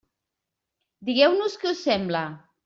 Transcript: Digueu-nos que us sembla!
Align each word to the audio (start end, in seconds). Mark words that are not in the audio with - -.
Digueu-nos 1.09 1.59
que 1.65 1.71
us 1.75 1.85
sembla! 1.91 2.25